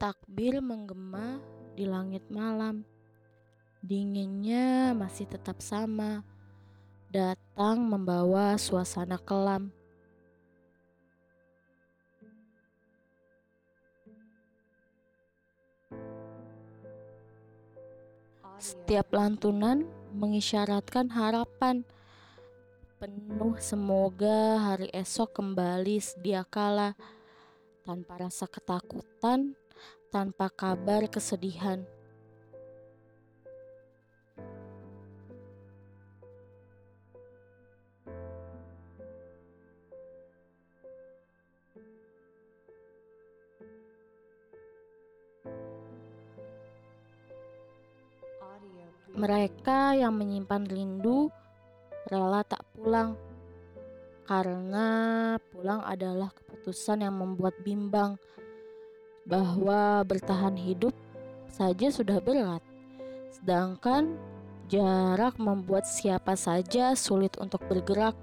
[0.00, 1.36] Takbir menggema
[1.76, 2.88] di langit malam.
[3.84, 6.24] Dinginnya masih tetap sama.
[7.12, 9.68] Datang membawa suasana kelam.
[18.56, 19.84] Setiap lantunan
[20.16, 21.84] mengisyaratkan harapan
[22.96, 26.96] penuh semoga hari esok kembali sedia kala
[27.84, 29.56] tanpa rasa ketakutan
[30.10, 31.86] tanpa kabar kesedihan.
[49.10, 51.28] Mereka yang menyimpan rindu
[52.08, 53.20] rela tak pulang
[54.24, 54.86] karena
[55.52, 58.16] pulang adalah keputusan yang membuat bimbang
[59.30, 60.90] bahwa bertahan hidup
[61.46, 62.58] saja sudah berat,
[63.30, 64.18] sedangkan
[64.66, 68.18] jarak membuat siapa saja sulit untuk bergerak.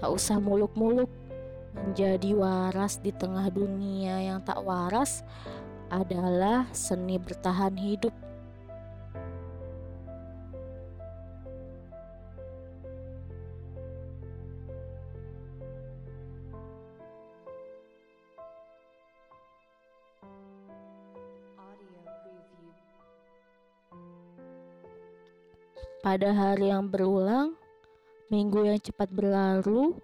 [0.00, 1.19] Tak usah muluk-muluk
[1.74, 5.22] menjadi waras di tengah dunia yang tak waras
[5.90, 8.14] adalah seni bertahan hidup.
[26.00, 27.52] Pada hari yang berulang,
[28.32, 30.00] minggu yang cepat berlalu,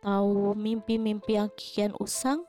[0.00, 2.48] atau mimpi-mimpi yang kian usang,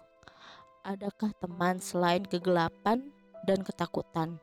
[0.88, 3.12] adakah teman selain kegelapan
[3.44, 4.40] dan ketakutan?